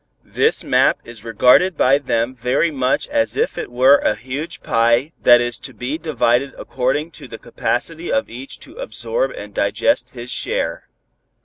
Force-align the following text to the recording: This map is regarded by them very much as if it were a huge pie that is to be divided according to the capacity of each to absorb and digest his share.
This 0.25 0.63
map 0.63 0.97
is 1.03 1.23
regarded 1.23 1.77
by 1.77 1.99
them 1.99 2.33
very 2.33 2.71
much 2.71 3.07
as 3.09 3.37
if 3.37 3.55
it 3.55 3.69
were 3.69 3.97
a 3.99 4.15
huge 4.15 4.63
pie 4.63 5.11
that 5.21 5.39
is 5.41 5.59
to 5.59 5.75
be 5.75 5.99
divided 5.99 6.55
according 6.57 7.11
to 7.11 7.27
the 7.27 7.37
capacity 7.37 8.11
of 8.11 8.27
each 8.27 8.57
to 8.61 8.77
absorb 8.77 9.29
and 9.29 9.53
digest 9.53 10.09
his 10.09 10.31
share. 10.31 10.87